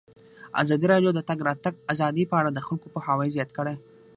[0.61, 3.75] ازادي راډیو د د تګ راتګ ازادي په اړه د خلکو پوهاوی زیات کړی.